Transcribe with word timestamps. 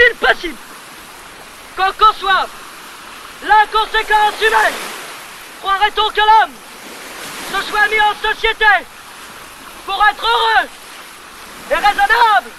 est-il 0.00 0.16
possible 0.16 0.56
qu'en 1.76 1.92
conçoive 1.92 2.48
l'inconséquence 3.42 4.40
humaine. 4.40 4.74
Croirait-on 5.60 6.10
que 6.10 6.20
l'homme 6.20 6.52
se 7.52 7.70
soit 7.70 7.88
mis 7.88 8.00
en 8.00 8.14
société 8.14 8.64
pour 9.86 10.04
être 10.10 10.24
heureux 10.24 10.68
et 11.70 11.74
raisonnable? 11.74 12.50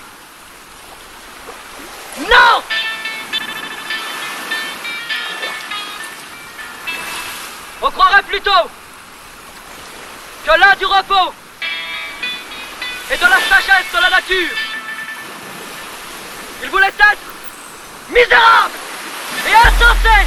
Non! 2.20 2.64
On 7.84 7.92
croirait 7.92 8.24
plutôt 8.24 8.70
que 10.46 10.52
l'un 10.52 10.76
du 10.76 10.86
repos 10.86 11.34
et 13.12 13.18
de 13.18 13.26
la 13.26 13.40
sagesse 13.42 13.92
de 13.94 14.02
la 14.02 14.10
nature. 14.10 14.58
Il 16.64 16.70
voulait 16.70 16.88
être 16.88 17.31
misérable 18.10 18.78
et 19.48 19.68
insensé. 19.68 20.18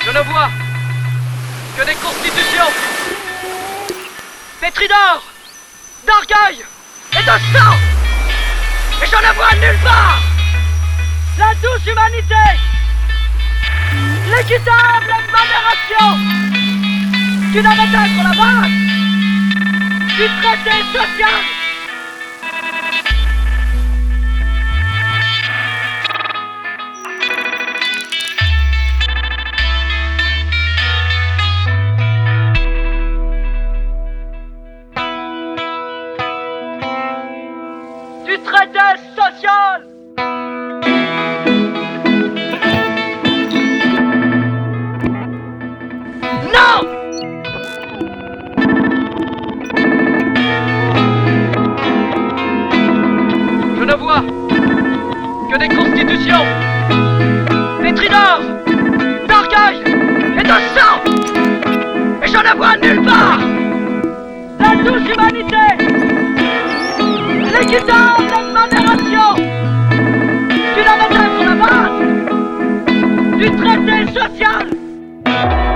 Je 0.00 0.10
ne 0.10 0.20
vois 0.20 0.50
que 1.76 1.84
des 1.84 1.94
constitutions 1.94 2.72
pétries 4.60 4.88
d'or, 4.88 5.22
d'orgueil 6.06 6.64
et 7.12 7.22
de 7.22 7.36
sang. 7.52 7.76
Et 9.02 9.06
je 9.06 9.16
ne 9.16 9.32
vois 9.34 9.54
nulle 9.54 9.80
part 9.82 10.20
la 11.38 11.54
douce 11.54 11.86
humanité, 11.86 12.44
l'équitable 14.30 15.14
modération 15.30 16.18
qui 17.52 17.58
devait 17.58 17.96
être 18.02 18.22
la 18.22 18.34
base 18.34 18.70
du 20.16 20.26
traité 20.40 20.76
social. 20.92 21.61
Que 55.52 55.58
des 55.58 55.68
constitutions 55.68 56.44
pétries 57.82 58.08
d'or, 58.08 58.40
d'orgueil 59.28 59.82
et 60.38 60.42
de 60.42 60.56
sang. 60.74 60.96
Et 62.22 62.28
je 62.28 62.38
ne 62.38 62.56
vois 62.56 62.76
nulle 62.76 63.02
part 63.02 63.40
la 64.60 64.76
douce 64.76 65.08
humanité, 65.12 65.66
l'équitable 67.52 68.34
modération 68.54 69.34
qui 70.48 70.80
devait 70.88 71.12
être 71.12 71.40
la 71.44 71.54
base 71.62 71.98
du 73.38 73.46
traité 73.56 73.96
social. 74.18 75.71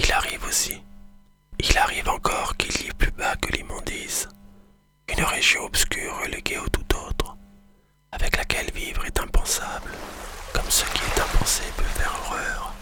Il 0.00 0.12
arrive 0.12 0.44
aussi, 0.44 0.80
il 1.58 1.76
arrive 1.76 2.08
encore 2.08 2.56
qu'il 2.56 2.82
y 2.82 2.86
ait 2.86 2.92
plus 2.92 3.10
bas 3.10 3.34
que 3.34 3.50
l'immondice, 3.50 4.28
une 5.08 5.24
région 5.24 5.64
obscure 5.64 6.20
reléguée 6.22 6.58
au 6.58 6.68
tout 6.68 6.86
autre, 6.96 7.36
avec 8.12 8.36
laquelle 8.36 8.70
vivre 8.72 9.04
est 9.06 9.18
impensable, 9.18 9.90
comme 10.54 10.70
ce 10.70 10.84
qui 10.84 11.02
est 11.02 11.20
impensé 11.20 11.64
peut 11.76 11.82
faire 11.82 12.16
horreur, 12.22 12.74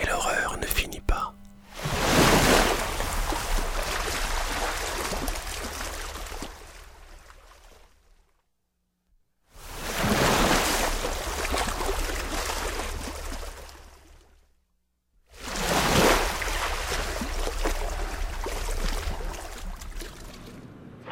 et 0.00 0.06
l'horreur 0.06 0.56
ne 0.56 0.66
finit 0.66 1.02
pas. 1.02 1.33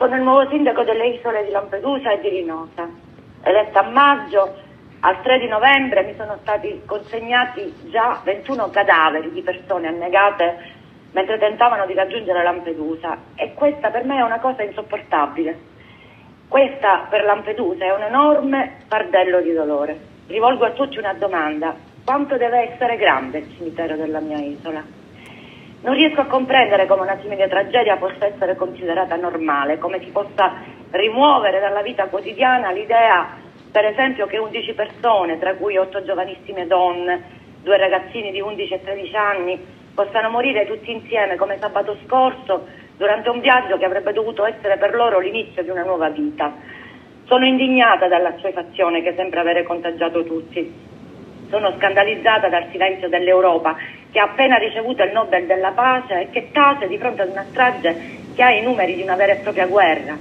Sono 0.03 0.17
il 0.17 0.23
nuovo 0.23 0.49
sindaco 0.49 0.83
delle 0.83 1.11
isole 1.11 1.45
di 1.45 1.53
Lampedusa 1.53 2.11
e 2.11 2.21
di 2.21 2.31
Linosa. 2.31 2.89
Eletta 3.45 3.87
a 3.87 3.89
maggio, 3.89 4.53
al 4.99 5.23
3 5.23 5.39
di 5.39 5.47
novembre 5.47 6.03
mi 6.03 6.17
sono 6.17 6.39
stati 6.41 6.83
consegnati 6.85 7.73
già 7.85 8.21
21 8.25 8.71
cadaveri 8.71 9.31
di 9.31 9.43
persone 9.43 9.87
annegate 9.87 10.59
mentre 11.13 11.39
tentavano 11.39 11.87
di 11.87 11.95
raggiungere 11.95 12.43
Lampedusa 12.43 13.17
e 13.37 13.55
questa 13.55 13.91
per 13.91 14.05
me 14.05 14.19
è 14.19 14.23
una 14.23 14.41
cosa 14.41 14.65
insopportabile. 14.65 15.57
Questa 16.49 17.07
per 17.09 17.23
Lampedusa 17.23 17.85
è 17.85 17.95
un 17.95 18.03
enorme 18.03 18.79
fardello 18.89 19.41
di 19.41 19.53
dolore. 19.53 19.97
Rivolgo 20.27 20.65
a 20.65 20.71
tutti 20.73 20.99
una 20.99 21.13
domanda. 21.13 21.77
Quanto 22.05 22.37
deve 22.37 22.73
essere 22.73 22.97
grande 22.97 23.39
il 23.39 23.55
cimitero 23.57 23.95
della 23.95 24.19
mia 24.19 24.39
isola? 24.39 25.02
Non 25.83 25.95
riesco 25.95 26.21
a 26.21 26.27
comprendere 26.27 26.87
come 26.87 27.03
una 27.03 27.19
simile 27.21 27.49
tragedia 27.49 27.97
possa 27.97 28.27
essere 28.27 28.55
considerata 28.55 29.17
normale, 29.17 29.79
come 29.79 29.99
si 29.99 30.11
possa 30.11 30.55
rimuovere 30.93 31.59
dalla 31.59 31.83
vita 31.83 32.07
quotidiana 32.07 32.71
l'idea, 32.71 33.37
per 33.73 33.87
esempio, 33.87 34.27
che 34.27 34.39
11 34.39 34.75
persone, 34.75 35.41
tra 35.41 35.55
cui 35.55 35.77
8 35.77 36.05
giovanissime 36.05 36.69
donne, 36.69 37.41
due 37.63 37.79
ragazzini 37.79 38.31
di 38.31 38.41
11 38.41 38.75
e 38.75 38.81
13 38.81 39.17
anni, 39.17 39.67
possano 39.93 40.31
morire 40.31 40.67
tutti 40.67 40.93
insieme 40.93 41.35
come 41.35 41.59
sabato 41.59 41.97
scorso 42.07 42.65
durante 42.97 43.31
un 43.31 43.41
viaggio 43.41 43.77
che 43.77 43.85
avrebbe 43.85 44.13
dovuto 44.13 44.45
essere 44.45 44.77
per 44.77 44.95
loro 44.95 45.19
l'inizio 45.19 45.65
di 45.65 45.71
una 45.71 45.83
nuova 45.83 46.11
vita. 46.11 46.53
Sono 47.25 47.45
indignata 47.45 48.07
dalla 48.07 48.35
che 48.35 49.15
sembra 49.17 49.41
avere 49.41 49.65
contagiato 49.65 50.23
tutti. 50.23 50.91
Sono 51.51 51.75
scandalizzata 51.77 52.49
dal 52.49 52.69
silenzio 52.71 53.09
dell'Europa 53.09 53.77
che 54.13 54.21
ha 54.21 54.25
appena 54.25 54.59
ricevuto 54.59 55.03
il 55.03 55.11
Nobel 55.13 55.47
della 55.47 55.71
pace 55.71 56.21
e 56.21 56.31
che 56.31 56.51
tace 56.53 56.87
di 56.87 56.99
fronte 56.99 57.23
ad 57.23 57.31
una 57.31 57.47
strage 57.49 58.21
che 58.35 58.43
ha 58.43 58.53
i 58.53 58.63
numeri 58.63 58.95
di 58.95 59.03
una 59.03 59.17
vera 59.17 59.33
e 59.33 59.37
propria 59.37 59.67
guerra. 59.67 60.17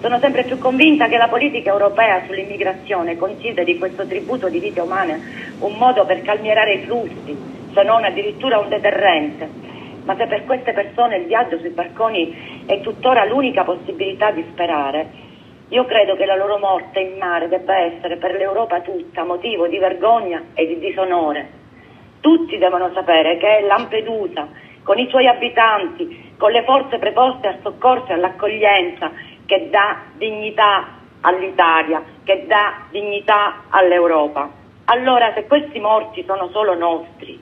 Sono 0.00 0.18
sempre 0.18 0.44
più 0.44 0.56
convinta 0.58 1.08
che 1.08 1.18
la 1.18 1.28
politica 1.28 1.70
europea 1.70 2.22
sull'immigrazione 2.24 3.18
consideri 3.18 3.78
questo 3.78 4.06
tributo 4.06 4.48
di 4.48 4.58
vite 4.58 4.80
umane 4.80 5.20
un 5.58 5.74
modo 5.76 6.06
per 6.06 6.22
calmierare 6.22 6.72
i 6.72 6.84
flussi, 6.84 7.36
se 7.74 7.82
non 7.82 8.04
addirittura 8.04 8.58
un 8.58 8.70
deterrente. 8.70 9.46
Ma 10.04 10.16
se 10.16 10.26
per 10.26 10.46
queste 10.46 10.72
persone 10.72 11.18
il 11.18 11.26
viaggio 11.26 11.58
sui 11.58 11.68
barconi 11.68 12.64
è 12.64 12.80
tuttora 12.80 13.26
l'unica 13.26 13.64
possibilità 13.64 14.30
di 14.30 14.42
sperare, 14.50 15.28
io 15.68 15.84
credo 15.84 16.16
che 16.16 16.24
la 16.24 16.36
loro 16.36 16.56
morte 16.56 17.00
in 17.00 17.18
mare 17.18 17.48
debba 17.48 17.76
essere 17.76 18.16
per 18.16 18.34
l'Europa 18.34 18.80
tutta 18.80 19.24
motivo 19.24 19.68
di 19.68 19.76
vergogna 19.76 20.42
e 20.54 20.66
di 20.66 20.78
disonore. 20.78 21.59
Tutti 22.20 22.58
devono 22.58 22.90
sapere 22.92 23.38
che 23.38 23.64
Lampedusa, 23.66 24.48
con 24.82 24.98
i 24.98 25.08
suoi 25.08 25.26
abitanti, 25.26 26.34
con 26.36 26.50
le 26.52 26.64
forze 26.64 26.98
preposte 26.98 27.48
al 27.48 27.58
soccorso 27.62 28.08
e 28.08 28.14
all'accoglienza, 28.14 29.10
che 29.46 29.68
dà 29.70 30.02
dignità 30.16 30.98
all'Italia, 31.22 32.02
che 32.24 32.44
dà 32.46 32.82
dignità 32.90 33.64
all'Europa. 33.68 34.48
Allora 34.86 35.32
se 35.34 35.46
questi 35.46 35.78
morti 35.80 36.24
sono 36.24 36.48
solo 36.48 36.74
nostri, 36.74 37.40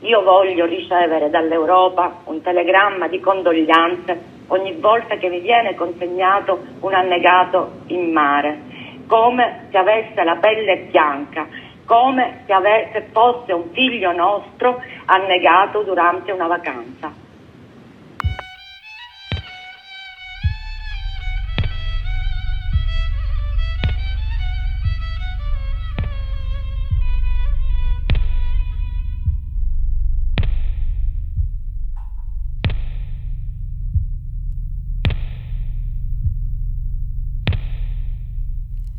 io 0.00 0.22
voglio 0.22 0.66
ricevere 0.66 1.30
dall'Europa 1.30 2.22
un 2.24 2.42
telegramma 2.42 3.06
di 3.08 3.20
condoglianze 3.20 4.40
ogni 4.48 4.72
volta 4.72 5.16
che 5.16 5.28
mi 5.28 5.40
viene 5.40 5.74
consegnato 5.74 6.58
un 6.80 6.92
annegato 6.92 7.82
in 7.86 8.10
mare, 8.12 8.58
come 9.06 9.68
se 9.70 9.78
avesse 9.78 10.24
la 10.24 10.36
pelle 10.36 10.88
bianca, 10.90 11.46
come 11.84 12.42
se, 12.46 12.52
avesse, 12.52 13.08
fosse 13.12 13.52
un 13.52 13.70
figlio 13.72 14.12
nostro 14.12 14.80
annegato 15.06 15.82
durante 15.82 16.32
una 16.32 16.46
vacanza. 16.46 17.22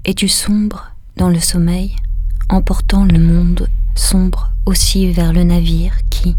Es-tu 0.06 0.28
sombre 0.28 0.94
dans 1.16 1.30
le 1.30 1.40
sommeil, 1.40 1.96
emportant 2.54 3.04
le 3.04 3.18
monde 3.18 3.68
sombre 3.96 4.52
aussi 4.68 5.12
vers 5.12 5.34
le 5.34 5.44
navire 5.44 5.96
qui, 6.12 6.36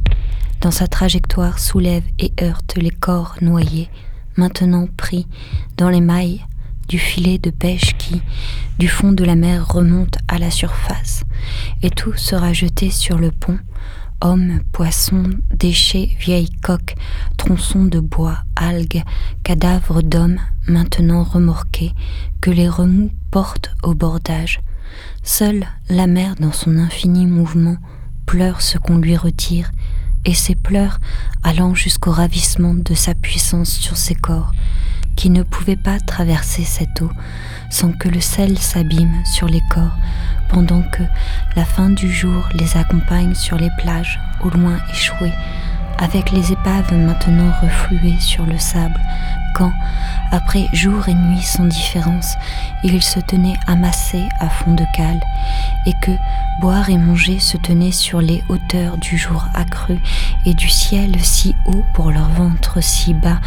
dans 0.60 0.70
sa 0.70 0.86
trajectoire, 0.86 1.58
soulève 1.58 2.04
et 2.20 2.32
heurte 2.40 2.76
les 2.76 2.90
corps 2.90 3.34
noyés, 3.40 3.90
maintenant 4.36 4.86
pris 4.96 5.26
dans 5.76 5.90
les 5.90 6.00
mailles 6.00 6.44
du 6.88 7.00
filet 7.00 7.38
de 7.38 7.50
pêche 7.50 7.96
qui, 7.98 8.22
du 8.78 8.86
fond 8.86 9.10
de 9.10 9.24
la 9.24 9.34
mer, 9.34 9.66
remonte 9.66 10.18
à 10.28 10.38
la 10.38 10.52
surface, 10.52 11.24
et 11.82 11.90
tout 11.90 12.14
sera 12.14 12.52
jeté 12.52 12.90
sur 12.90 13.18
le 13.18 13.32
pont, 13.32 13.58
hommes, 14.20 14.60
poissons, 14.70 15.30
déchets, 15.52 16.10
vieilles 16.20 16.54
coques, 16.62 16.94
tronçons 17.36 17.86
de 17.86 17.98
bois, 17.98 18.38
algues, 18.54 19.02
cadavres 19.42 20.02
d'hommes 20.02 20.38
maintenant 20.68 21.24
remorqués, 21.24 21.92
que 22.40 22.52
les 22.52 22.68
remous 22.68 23.10
portent 23.32 23.74
au 23.82 23.94
bordage. 23.94 24.60
Seule 25.22 25.66
la 25.88 26.06
mer 26.06 26.34
dans 26.38 26.52
son 26.52 26.76
infini 26.78 27.26
mouvement 27.26 27.76
pleure 28.26 28.60
ce 28.60 28.78
qu'on 28.78 28.98
lui 28.98 29.16
retire, 29.16 29.70
et 30.24 30.34
ses 30.34 30.54
pleurs 30.54 31.00
allant 31.42 31.74
jusqu'au 31.74 32.10
ravissement 32.10 32.74
de 32.74 32.94
sa 32.94 33.14
puissance 33.14 33.70
sur 33.70 33.96
ses 33.96 34.14
corps, 34.14 34.52
qui 35.16 35.30
ne 35.30 35.42
pouvaient 35.42 35.76
pas 35.76 36.00
traverser 36.00 36.64
cette 36.64 37.00
eau 37.02 37.10
sans 37.70 37.92
que 37.92 38.08
le 38.08 38.20
sel 38.20 38.58
s'abîme 38.58 39.22
sur 39.24 39.46
les 39.48 39.62
corps, 39.70 39.96
pendant 40.48 40.82
que 40.82 41.02
la 41.56 41.64
fin 41.64 41.90
du 41.90 42.12
jour 42.12 42.48
les 42.54 42.76
accompagne 42.76 43.34
sur 43.34 43.56
les 43.56 43.70
plages, 43.78 44.20
au 44.42 44.50
loin 44.50 44.78
échouées, 44.92 45.32
avec 45.98 46.30
les 46.32 46.52
épaves 46.52 46.92
maintenant 46.92 47.52
refluées 47.62 48.20
sur 48.20 48.46
le 48.46 48.58
sable, 48.58 49.00
quand, 49.54 49.72
après 50.30 50.66
jour 50.72 51.08
et 51.08 51.14
nuit 51.14 51.42
sans 51.42 51.64
différence, 51.64 52.34
ils 52.82 53.02
se 53.02 53.20
tenaient 53.20 53.58
amassés 53.66 54.28
à 54.40 54.48
fond 54.48 54.74
de 54.74 54.84
cale, 54.94 55.20
et 55.86 55.92
que 56.02 56.10
boire 56.60 56.90
et 56.90 56.98
manger 56.98 57.38
se 57.38 57.56
tenaient 57.56 57.92
sur 57.92 58.20
les 58.20 58.42
hauteurs 58.48 58.98
du 58.98 59.16
jour 59.16 59.46
accru, 59.54 59.98
et 60.44 60.54
du 60.54 60.68
ciel 60.68 61.12
si 61.20 61.54
haut 61.66 61.84
pour 61.94 62.10
leur 62.10 62.28
ventre 62.30 62.82
si 62.82 63.14
bas, 63.14 63.38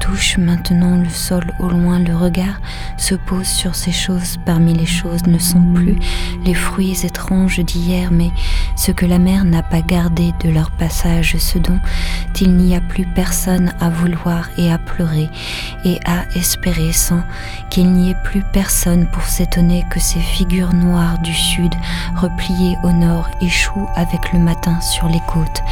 touche 0.00 0.38
maintenant 0.38 0.96
le 0.96 1.08
sol 1.08 1.44
au 1.58 1.68
loin, 1.68 1.98
le 1.98 2.16
regard 2.16 2.60
se 2.96 3.14
pose 3.14 3.46
sur 3.46 3.74
ces 3.74 3.92
choses, 3.92 4.38
parmi 4.44 4.72
les 4.72 4.86
choses 4.86 5.26
ne 5.26 5.38
sont 5.38 5.62
plus 5.74 5.98
les 6.44 6.54
fruits 6.54 7.04
étranges 7.04 7.60
d'hier, 7.60 8.10
mais 8.12 8.30
ce 8.76 8.92
que 8.92 9.06
la 9.06 9.18
mer 9.18 9.44
n'a 9.44 9.62
pas 9.62 9.82
gardé 9.82 10.32
de 10.44 10.50
leur 10.50 10.70
passage, 10.70 11.36
ce 11.38 11.58
dont 11.58 11.80
il 12.40 12.54
n'y 12.56 12.76
a 12.76 12.80
plus 12.80 13.06
personne 13.06 13.72
à 13.80 13.88
vouloir 13.88 14.48
et 14.58 14.70
à 14.70 14.78
pleurer, 14.78 15.28
et 15.84 16.00
à 16.04 16.24
espérer 16.36 16.92
sans 16.92 17.22
qu'il 17.70 17.92
n'y 17.92 18.10
ait 18.10 18.16
plus 18.24 18.42
personne 18.52 19.06
pour 19.06 19.22
s'étonner 19.24 19.84
que 19.90 20.00
ces 20.00 20.20
figures 20.20 20.72
noires 20.72 21.18
du 21.18 21.34
sud, 21.34 21.74
repliées 22.16 22.76
au 22.82 22.92
nord, 22.92 23.28
échouent 23.40 23.88
avec 23.94 24.32
le 24.32 24.38
matin 24.38 24.80
sur 24.80 25.08
les 25.08 25.20
côtes, 25.26 25.62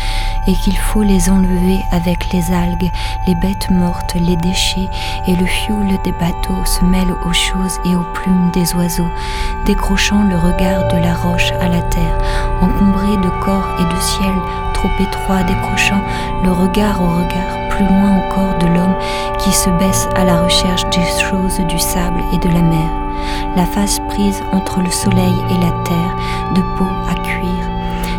et 0.46 0.54
qu'il 0.64 0.76
faut 0.76 1.02
les 1.02 1.30
enlever 1.30 1.80
avec 1.92 2.32
les 2.32 2.52
algues, 2.52 2.90
les 3.26 3.34
bêtes 3.36 3.70
mortes, 3.70 4.14
les 4.14 4.36
déchets, 4.36 4.88
et 5.26 5.36
le 5.36 5.46
fioul 5.46 5.88
des 6.04 6.12
bateaux 6.12 6.64
se 6.64 6.84
mêle 6.84 7.12
aux 7.24 7.32
choses 7.32 7.78
et 7.86 7.94
aux 7.94 8.06
plumes 8.14 8.50
des 8.52 8.74
oiseaux, 8.74 9.10
décrochant 9.66 10.22
le 10.24 10.36
regard 10.36 10.88
de 10.88 10.98
la 10.98 11.14
roche 11.14 11.52
à 11.60 11.68
la 11.68 11.82
terre, 11.82 12.18
encombré 12.60 13.16
de 13.16 13.30
corps 13.40 13.68
et 13.80 13.94
de 13.94 14.00
ciel 14.00 14.34
trop 14.74 14.90
étroit, 15.00 15.42
décrochant 15.44 16.02
le 16.44 16.52
regard 16.52 17.00
au 17.00 17.08
regard 17.08 17.63
plus 17.74 17.86
loin 17.86 18.18
encore 18.18 18.56
de 18.58 18.66
l'homme 18.66 18.94
qui 19.38 19.52
se 19.52 19.68
baisse 19.70 20.08
à 20.14 20.24
la 20.24 20.42
recherche 20.42 20.84
des 20.90 21.04
choses 21.20 21.58
du 21.68 21.78
sable 21.78 22.20
et 22.32 22.38
de 22.38 22.48
la 22.48 22.62
mer, 22.62 22.88
la 23.56 23.66
face 23.66 23.98
prise 24.08 24.40
entre 24.52 24.80
le 24.80 24.90
soleil 24.90 25.34
et 25.50 25.54
la 25.54 25.72
terre, 25.82 26.16
de 26.54 26.60
peau 26.76 26.86
à 27.08 27.14
cuire, 27.14 27.73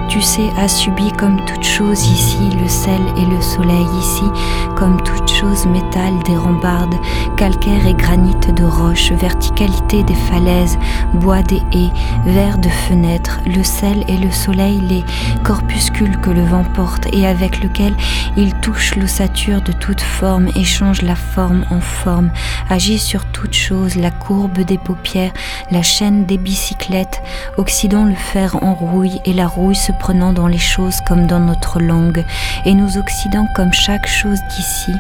tu 0.08 0.22
sais, 0.22 0.50
a 0.58 0.68
subi 0.68 1.12
comme 1.14 1.44
toute 1.46 1.64
chose 1.64 2.06
ici 2.08 2.50
le 2.62 2.68
sel 2.68 3.02
et 3.18 3.26
le 3.26 3.42
soleil 3.42 3.86
ici, 4.00 4.24
comme 4.76 5.02
toute 5.02 5.30
chose 5.30 5.66
métal 5.66 6.14
des 6.26 6.38
rambardes, 6.38 6.96
calcaire 7.38 7.86
et 7.88 7.94
granit 7.94 8.36
de 8.56 8.64
roches, 8.64 9.12
verticalité 9.12 10.04
des 10.04 10.16
falaises, 10.16 10.78
bois 11.14 11.42
des 11.42 11.62
haies, 11.74 11.92
verre 12.26 12.58
de 12.58 12.70
fenêtres, 12.70 13.40
le 13.46 13.64
sel 13.64 14.04
et 14.08 14.18
le 14.18 14.32
soleil, 14.32 14.80
les 14.82 15.04
corpuscules 15.44 16.20
que 16.20 16.30
le 16.30 16.44
vent 16.44 16.64
porte 16.64 17.08
et 17.14 17.26
avec 17.26 17.64
lequel 17.64 17.94
il 18.38 18.54
touche 18.56 18.96
l'ossature 18.96 19.62
de 19.62 19.72
toute 19.72 20.02
forme, 20.02 20.50
échange 20.56 21.02
la 21.02 21.16
forme 21.16 21.66
en 21.70 21.82
forme, 21.82 22.32
agit 22.70 23.00
sur 23.00 23.26
toute 23.26 23.54
chose, 23.54 23.96
la 23.96 24.12
courbe 24.12 24.60
des 24.60 24.78
paupières, 24.78 25.32
la 25.72 25.82
chaîne 25.82 26.26
des 26.26 26.38
bicyclettes, 26.38 27.22
oxydant 27.58 28.06
le 28.06 28.16
fer 28.16 28.58
en 28.62 28.74
rouille 28.74 29.22
et 29.26 29.34
la 29.34 29.48
rouille 29.48 29.76
se 29.76 29.92
prenant 29.96 30.34
dans 30.34 30.48
les 30.48 30.58
choses 30.58 31.02
comme 31.02 31.28
dans 31.28 31.40
notre 31.40 31.80
langue, 31.80 32.24
et 32.66 32.74
nous 32.74 32.98
occident 32.98 33.48
comme 33.54 33.74
chaque 33.74 34.08
chose 34.08 34.42
d'ici, 34.50 34.94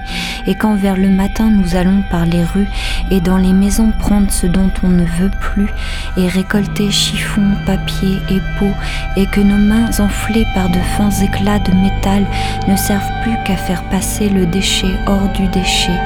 et 0.48 0.56
quand 0.56 0.75
vers 0.75 0.98
le 0.98 1.10
matin 1.10 1.50
nous 1.50 1.75
allons 1.75 2.04
par 2.10 2.25
les 2.25 2.44
rues 2.44 2.68
et 3.12 3.22
dans 3.22 3.38
les 3.38 3.54
maisons 3.54 3.92
prendre 4.00 4.32
ce 4.32 4.48
dont 4.48 4.72
on 4.84 4.90
ne 4.90 5.06
veut 5.06 5.32
plus, 5.40 5.70
et 6.18 6.28
récolter 6.28 6.90
chiffons, 6.92 7.52
papier 7.66 8.18
et 8.30 8.42
peau, 8.58 8.72
et 9.16 9.25
que 9.28 9.42
nos 9.42 9.58
mains 9.58 9.90
enflées 10.00 10.48
par 10.54 10.70
de 10.70 10.80
fins 10.98 11.12
éclats 11.12 11.60
de 11.60 11.72
métal 11.72 12.25
ne 12.68 12.75
servent 12.75 13.22
plus 13.22 13.36
qu'à 13.46 13.58
faire 13.58 13.84
passer 13.90 14.30
le 14.30 14.46
déchet 14.46 14.96
hors 15.08 15.30
du 15.34 15.48
déchet, 15.48 16.00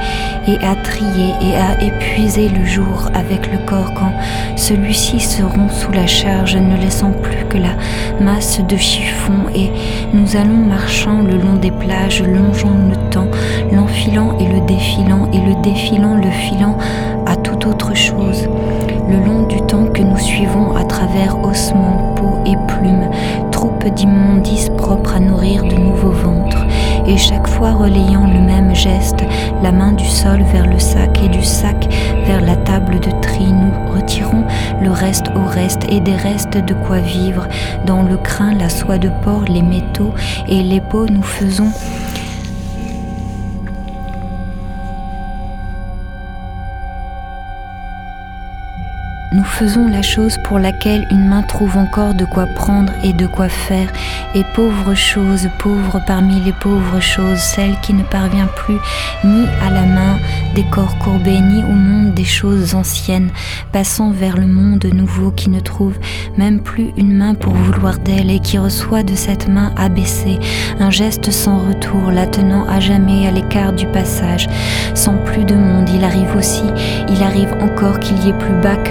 et 0.46 0.58
à 0.64 0.74
trier 0.74 1.34
et 1.42 1.56
à 1.56 1.80
épuiser 1.82 2.48
le 2.48 2.64
jour 2.64 3.10
avec 3.14 3.50
le 3.52 3.58
corps 3.58 3.92
quand 3.94 4.12
celui-ci 4.56 5.20
seront 5.20 5.68
sous 5.68 5.92
la 5.92 6.06
charge, 6.06 6.56
ne 6.56 6.76
laissant 6.76 7.12
plus 7.12 7.44
que 7.48 7.58
la 7.58 7.76
masse 8.20 8.60
de 8.60 8.76
chiffon 8.80 9.48
et 9.54 9.70
nous 10.12 10.36
allons 10.36 10.56
marchant 10.56 11.22
le 11.22 11.36
long 11.36 11.56
des 11.56 11.70
plages, 11.70 12.22
longeant 12.22 12.74
le 12.88 12.96
temps, 13.10 13.28
l'enfilant 13.72 14.36
et 14.38 14.48
le 14.48 14.66
défilant, 14.66 15.30
et 15.32 15.38
le 15.38 15.62
défilant 15.62 16.16
le 16.16 16.30
filant 16.30 16.76
à 17.26 17.36
toute 17.36 17.66
autre 17.66 17.94
chose. 17.94 18.48
Le 19.08 19.24
long 19.24 19.46
du 19.46 19.60
temps 19.62 19.86
que 19.86 20.02
nous 20.02 20.18
suivons 20.18 20.74
à 20.76 20.84
travers 20.84 21.38
ossements, 21.44 22.14
peaux 22.16 22.38
et 22.46 22.56
plumes, 22.68 23.10
troupe 23.50 23.84
d'immondices 23.94 24.70
propres 24.70 25.16
à 25.16 25.20
nourrir 25.20 25.62
de 25.64 25.74
nouveaux 25.74 26.12
ventres 26.12 26.66
et 27.06 27.16
chaque 27.16 27.46
fois 27.46 27.72
relayant 27.72 28.26
le 28.26 28.40
même 28.40 28.74
geste, 28.74 29.24
la 29.62 29.72
main 29.72 29.92
du 29.92 30.06
sol 30.06 30.42
vers 30.52 30.66
le 30.66 30.78
sac 30.78 31.22
et 31.22 31.28
du 31.28 31.42
sac 31.42 31.88
vers 32.26 32.40
la 32.40 32.56
table 32.56 33.00
de 33.00 33.10
tri, 33.20 33.52
nous 33.52 33.92
retirons 33.94 34.44
le 34.82 34.90
reste 34.90 35.26
au 35.36 35.44
reste 35.44 35.84
et 35.88 36.00
des 36.00 36.16
restes 36.16 36.56
de 36.58 36.74
quoi 36.74 36.98
vivre, 36.98 37.46
dans 37.86 38.02
le 38.02 38.16
crin, 38.16 38.54
la 38.54 38.68
soie 38.68 38.98
de 38.98 39.10
porc, 39.22 39.44
les 39.48 39.62
métaux 39.62 40.14
et 40.48 40.62
les 40.62 40.80
peaux, 40.80 41.06
nous 41.06 41.22
faisons 41.22 41.70
Nous 49.40 49.46
faisons 49.46 49.88
la 49.88 50.02
chose 50.02 50.36
pour 50.44 50.58
laquelle 50.58 51.08
une 51.10 51.26
main 51.26 51.40
trouve 51.40 51.78
encore 51.78 52.12
de 52.12 52.26
quoi 52.26 52.44
prendre 52.44 52.92
et 53.02 53.14
de 53.14 53.26
quoi 53.26 53.48
faire, 53.48 53.90
et 54.34 54.44
pauvre 54.54 54.94
chose, 54.94 55.48
pauvre 55.58 55.98
parmi 56.06 56.40
les 56.40 56.52
pauvres 56.52 57.00
choses, 57.00 57.38
celle 57.38 57.80
qui 57.80 57.94
ne 57.94 58.02
parvient 58.02 58.48
plus 58.54 58.76
ni 59.24 59.46
à 59.66 59.70
la 59.70 59.86
main 59.86 60.18
des 60.54 60.64
corps 60.64 60.98
courbés, 60.98 61.40
ni 61.40 61.64
au 61.64 61.72
monde 61.72 62.12
des 62.12 62.26
choses 62.26 62.74
anciennes, 62.74 63.30
passant 63.72 64.10
vers 64.10 64.36
le 64.36 64.46
monde 64.46 64.84
nouveau 64.84 65.30
qui 65.30 65.48
ne 65.48 65.60
trouve 65.60 65.94
même 66.36 66.60
plus 66.60 66.90
une 66.98 67.16
main 67.16 67.32
pour 67.32 67.54
vouloir 67.54 67.98
d'elle 67.98 68.30
et 68.30 68.40
qui 68.40 68.58
reçoit 68.58 69.04
de 69.04 69.14
cette 69.14 69.48
main 69.48 69.72
abaissée 69.74 70.38
un 70.80 70.90
geste 70.90 71.30
sans 71.30 71.60
retour, 71.66 72.10
la 72.10 72.26
tenant 72.26 72.68
à 72.68 72.78
jamais 72.78 73.26
à 73.26 73.30
l'écart 73.30 73.72
du 73.72 73.86
passage. 73.86 74.48
Sans 74.94 75.16
plus 75.16 75.44
de 75.44 75.54
monde, 75.54 75.88
il 75.88 76.04
arrive 76.04 76.36
aussi, 76.36 76.64
il 77.08 77.22
arrive 77.22 77.54
encore 77.62 78.00
qu'il 78.00 78.18
y 78.22 78.28
ait 78.28 78.38
plus 78.38 78.60
bas 78.62 78.76
que 78.76 78.90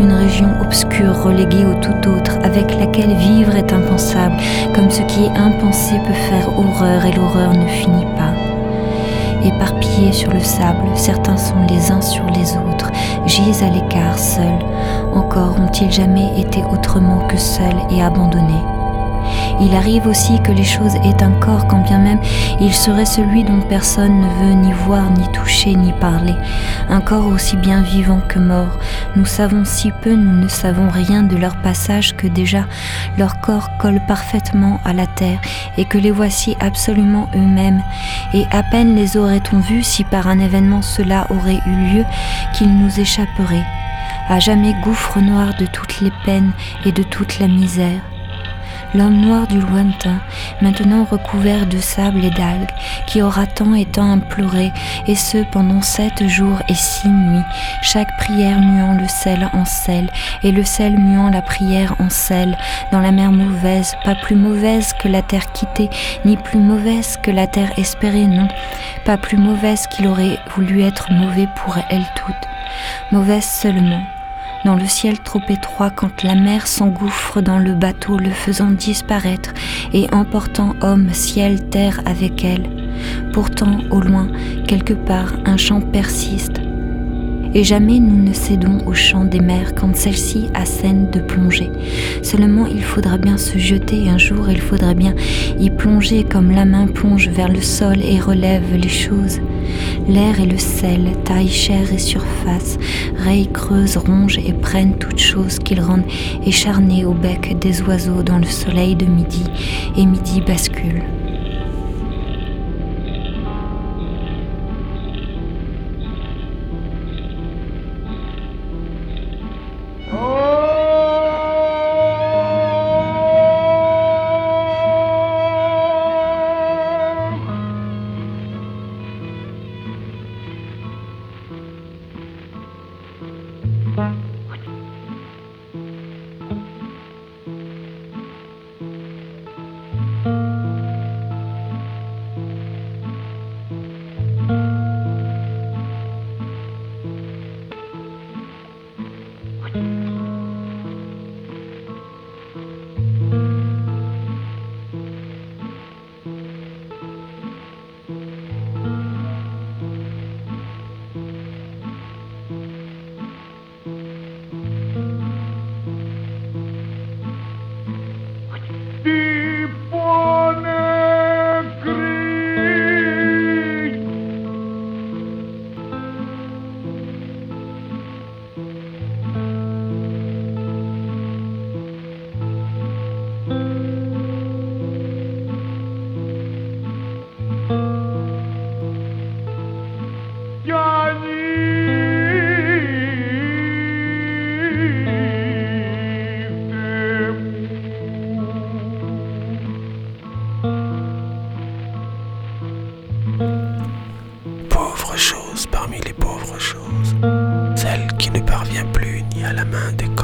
une 0.00 0.12
région 0.12 0.48
obscure 0.60 1.22
reléguée 1.22 1.66
au 1.66 1.74
tout 1.74 2.08
autre, 2.08 2.38
avec 2.42 2.78
laquelle 2.78 3.14
vivre 3.14 3.54
est 3.56 3.72
impensable, 3.72 4.36
comme 4.74 4.90
ce 4.90 5.02
qui 5.02 5.24
est 5.24 5.36
impensé 5.36 5.94
peut 6.06 6.12
faire 6.12 6.48
horreur 6.58 7.04
et 7.04 7.12
l'horreur 7.12 7.52
ne 7.52 7.66
finit 7.66 8.06
pas. 8.16 8.32
Éparpillés 9.44 10.12
sur 10.12 10.32
le 10.32 10.40
sable, 10.40 10.86
certains 10.94 11.36
sont 11.36 11.66
les 11.68 11.90
uns 11.90 12.00
sur 12.00 12.24
les 12.26 12.56
autres, 12.56 12.90
gisent 13.26 13.62
à 13.62 13.70
l'écart 13.70 14.18
seuls. 14.18 14.64
Encore 15.12 15.56
ont-ils 15.60 15.92
jamais 15.92 16.40
été 16.40 16.62
autrement 16.72 17.26
que 17.28 17.36
seuls 17.36 17.82
et 17.90 18.02
abandonnés 18.02 18.71
il 19.60 19.74
arrive 19.74 20.06
aussi 20.06 20.40
que 20.42 20.52
les 20.52 20.64
choses 20.64 20.94
aient 20.96 21.22
un 21.22 21.32
corps 21.32 21.66
quand 21.66 21.82
bien 21.84 21.98
même 21.98 22.20
il 22.60 22.72
serait 22.72 23.06
celui 23.06 23.44
dont 23.44 23.60
personne 23.60 24.20
ne 24.20 24.26
veut 24.26 24.54
ni 24.54 24.72
voir, 24.72 25.10
ni 25.10 25.26
toucher, 25.32 25.74
ni 25.74 25.92
parler. 25.92 26.34
Un 26.88 27.00
corps 27.00 27.26
aussi 27.26 27.56
bien 27.56 27.82
vivant 27.82 28.20
que 28.28 28.38
mort. 28.38 28.78
Nous 29.16 29.26
savons 29.26 29.64
si 29.64 29.90
peu, 30.02 30.14
nous 30.14 30.42
ne 30.42 30.48
savons 30.48 30.88
rien 30.88 31.22
de 31.22 31.36
leur 31.36 31.56
passage 31.56 32.16
que 32.16 32.26
déjà 32.26 32.64
leur 33.18 33.40
corps 33.40 33.68
colle 33.78 34.00
parfaitement 34.06 34.80
à 34.84 34.92
la 34.92 35.06
terre 35.06 35.40
et 35.76 35.84
que 35.84 35.98
les 35.98 36.10
voici 36.10 36.56
absolument 36.60 37.28
eux-mêmes. 37.34 37.82
Et 38.34 38.44
à 38.50 38.62
peine 38.62 38.94
les 38.94 39.16
aurait-on 39.16 39.58
vus 39.58 39.82
si 39.82 40.04
par 40.04 40.28
un 40.28 40.38
événement 40.38 40.82
cela 40.82 41.26
aurait 41.30 41.60
eu 41.66 41.94
lieu 41.94 42.04
qu'ils 42.54 42.78
nous 42.78 43.00
échapperaient. 43.00 43.66
À 44.28 44.38
jamais 44.38 44.74
gouffre 44.82 45.20
noir 45.20 45.54
de 45.58 45.66
toutes 45.66 46.00
les 46.00 46.12
peines 46.24 46.52
et 46.84 46.92
de 46.92 47.02
toute 47.02 47.38
la 47.38 47.48
misère 47.48 48.00
l'homme 48.94 49.20
noir 49.20 49.46
du 49.46 49.60
lointain, 49.60 50.20
maintenant 50.60 51.04
recouvert 51.04 51.66
de 51.66 51.78
sable 51.78 52.24
et 52.24 52.30
d'algues, 52.30 52.70
qui 53.06 53.22
aura 53.22 53.46
tant 53.46 53.74
et 53.74 53.86
tant 53.86 54.12
imploré, 54.12 54.72
et 55.06 55.14
ce 55.14 55.38
pendant 55.50 55.82
sept 55.82 56.26
jours 56.28 56.60
et 56.68 56.74
six 56.74 57.08
nuits, 57.08 57.44
chaque 57.82 58.16
prière 58.18 58.60
muant 58.60 58.94
le 58.94 59.08
sel 59.08 59.48
en 59.52 59.64
sel, 59.64 60.10
et 60.42 60.52
le 60.52 60.64
sel 60.64 60.98
muant 60.98 61.30
la 61.30 61.42
prière 61.42 61.94
en 61.98 62.10
sel, 62.10 62.56
dans 62.90 63.00
la 63.00 63.12
mer 63.12 63.32
mauvaise, 63.32 63.94
pas 64.04 64.14
plus 64.14 64.36
mauvaise 64.36 64.92
que 64.94 65.08
la 65.08 65.22
terre 65.22 65.52
quittée, 65.52 65.90
ni 66.24 66.36
plus 66.36 66.58
mauvaise 66.58 67.16
que 67.22 67.30
la 67.30 67.46
terre 67.46 67.72
espérée, 67.78 68.26
non, 68.26 68.48
pas 69.04 69.16
plus 69.16 69.36
mauvaise 69.36 69.86
qu'il 69.86 70.06
aurait 70.06 70.38
voulu 70.54 70.82
être 70.82 71.12
mauvais 71.12 71.48
pour 71.56 71.76
elle 71.90 72.06
toute, 72.14 72.48
mauvaise 73.10 73.44
seulement 73.44 74.02
dans 74.64 74.74
le 74.74 74.86
ciel 74.86 75.18
trop 75.20 75.42
étroit 75.48 75.90
quand 75.90 76.22
la 76.22 76.34
mer 76.34 76.66
s'engouffre 76.66 77.40
dans 77.40 77.58
le 77.58 77.74
bateau 77.74 78.16
le 78.16 78.30
faisant 78.30 78.70
disparaître 78.70 79.52
et 79.92 80.06
emportant 80.12 80.74
homme, 80.80 81.12
ciel, 81.12 81.68
terre 81.68 82.00
avec 82.06 82.44
elle. 82.44 82.68
Pourtant, 83.32 83.78
au 83.90 84.00
loin, 84.00 84.28
quelque 84.66 84.94
part, 84.94 85.32
un 85.44 85.56
chant 85.56 85.80
persiste, 85.80 86.60
et 87.54 87.64
jamais 87.64 87.98
nous 87.98 88.22
ne 88.22 88.32
cédons 88.32 88.78
au 88.86 88.94
chant 88.94 89.24
des 89.24 89.40
mers 89.40 89.74
quand 89.74 89.94
celle-ci 89.96 90.48
assène 90.54 91.10
de 91.10 91.20
plonger. 91.20 91.70
Seulement 92.22 92.66
il 92.66 92.82
faudra 92.82 93.18
bien 93.18 93.36
se 93.36 93.58
jeter 93.58 94.08
un 94.08 94.18
jour, 94.18 94.50
il 94.50 94.60
faudra 94.60 94.94
bien 94.94 95.14
y 95.58 95.70
plonger 95.70 96.24
comme 96.24 96.50
la 96.50 96.64
main 96.64 96.86
plonge 96.86 97.28
vers 97.28 97.48
le 97.48 97.60
sol 97.60 97.98
et 98.02 98.20
relève 98.20 98.74
les 98.74 98.88
choses. 98.88 99.40
L'air 100.08 100.40
et 100.40 100.46
le 100.46 100.58
sel, 100.58 101.12
taille 101.24 101.48
chair 101.48 101.92
et 101.92 101.98
surface, 101.98 102.78
rayent, 103.16 103.50
creusent, 103.52 103.96
rongent 103.96 104.38
et 104.38 104.52
prennent 104.52 104.98
toutes 104.98 105.20
choses 105.20 105.58
qu'ils 105.58 105.80
rendent 105.80 106.06
écharnées 106.44 107.04
au 107.04 107.14
bec 107.14 107.56
des 107.60 107.82
oiseaux 107.82 108.22
dans 108.22 108.38
le 108.38 108.46
soleil 108.46 108.96
de 108.96 109.06
midi, 109.06 109.44
et 109.96 110.06
midi 110.06 110.40
bascule. 110.40 111.02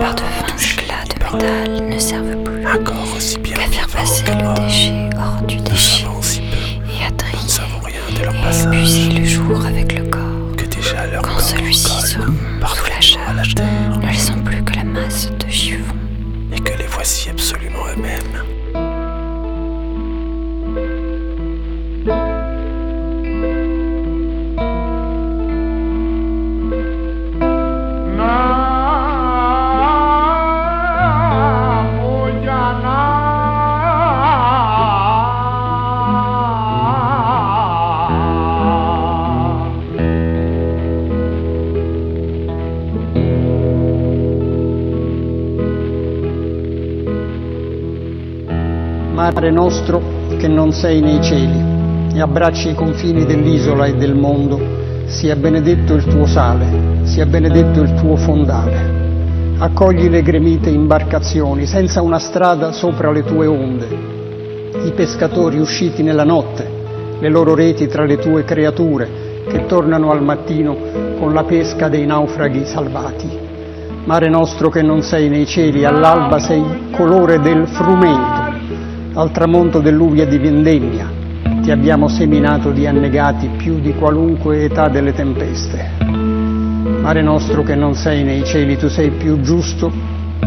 barres 0.00 0.14
de 0.14 0.22
vin 0.22 0.56
éclat 0.56 1.04
de 1.04 1.36
métal 1.36 1.88
ne 1.88 1.98
servent 1.98 2.42
plus 2.42 2.62
qu'à 3.52 3.68
faire 3.70 3.88
passer 3.88 4.24
le 4.24 4.54
déchet. 4.54 5.09
Mare 49.32 49.52
nostro 49.52 50.02
che 50.38 50.48
non 50.48 50.72
sei 50.72 51.00
nei 51.00 51.22
cieli 51.22 51.62
e 52.12 52.20
abbracci 52.20 52.70
i 52.70 52.74
confini 52.74 53.24
dell'isola 53.24 53.86
e 53.86 53.94
del 53.94 54.14
mondo, 54.14 54.60
sia 55.06 55.36
benedetto 55.36 55.94
il 55.94 56.04
tuo 56.04 56.26
sale, 56.26 57.04
sia 57.04 57.26
benedetto 57.26 57.80
il 57.80 57.94
tuo 57.94 58.16
fondale. 58.16 59.54
Accogli 59.58 60.08
le 60.08 60.22
gremite 60.22 60.68
imbarcazioni 60.68 61.64
senza 61.64 62.02
una 62.02 62.18
strada 62.18 62.72
sopra 62.72 63.12
le 63.12 63.22
tue 63.22 63.46
onde, 63.46 63.86
i 64.84 64.92
pescatori 64.96 65.58
usciti 65.58 66.02
nella 66.02 66.24
notte, 66.24 66.68
le 67.20 67.28
loro 67.28 67.54
reti 67.54 67.86
tra 67.86 68.04
le 68.04 68.18
tue 68.18 68.44
creature 68.44 69.08
che 69.48 69.64
tornano 69.66 70.10
al 70.10 70.22
mattino 70.22 70.76
con 71.18 71.32
la 71.32 71.44
pesca 71.44 71.88
dei 71.88 72.04
naufraghi 72.04 72.64
salvati. 72.64 73.28
Mare 74.04 74.28
nostro 74.28 74.70
che 74.70 74.82
non 74.82 75.02
sei 75.02 75.28
nei 75.28 75.46
cieli, 75.46 75.84
all'alba 75.84 76.40
sei 76.40 76.64
colore 76.90 77.38
del 77.38 77.68
frumento, 77.68 78.39
al 79.14 79.32
tramonto 79.32 79.80
dell'uvia 79.80 80.24
di 80.26 80.38
vendemmia 80.38 81.10
ti 81.62 81.70
abbiamo 81.70 82.08
seminato 82.08 82.70
di 82.70 82.86
annegati 82.86 83.48
più 83.56 83.80
di 83.80 83.92
qualunque 83.94 84.64
età 84.64 84.88
delle 84.88 85.12
tempeste. 85.12 85.90
Mare 87.00 87.22
nostro 87.22 87.62
che 87.62 87.74
non 87.74 87.94
sei 87.94 88.22
nei 88.22 88.44
cieli, 88.44 88.76
tu 88.76 88.88
sei 88.88 89.10
più 89.10 89.40
giusto 89.40 89.92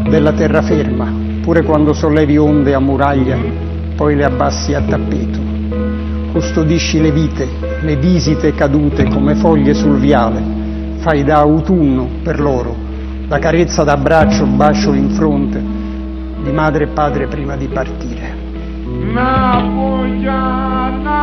della 0.10 0.32
terraferma, 0.32 1.12
pure 1.41 1.63
quando 1.63 1.93
sollevi 1.93 2.38
onde 2.38 2.74
a 2.74 2.79
muraglia, 2.79 3.38
poi 3.96 4.15
le 4.15 4.24
abbassi 4.24 4.74
a 4.74 4.82
tappeto. 4.82 5.39
Custodisci 6.32 7.00
le 7.00 7.12
vite, 7.12 7.48
le 7.82 7.96
visite 7.96 8.53
cadute 8.55 9.05
come 9.05 9.36
foglie 9.36 9.74
sul 9.74 9.98
viale, 9.98 10.41
fai 10.98 11.24
da 11.24 11.38
autunno 11.38 12.08
per 12.24 12.39
loro, 12.39 12.75
la 13.27 13.39
carezza 13.39 13.84
d'abbraccio, 13.84 14.46
bacio 14.46 14.93
in 14.93 15.10
fronte, 15.10 15.62
di 16.43 16.52
madre 16.52 16.86
e 16.86 16.88
padre 16.88 17.28
prima 17.28 17.56
di 17.56 17.67
partire. 17.67 18.33
Να 19.13 19.62
πω 19.75 20.06
για 20.19 20.41
να 21.03 21.22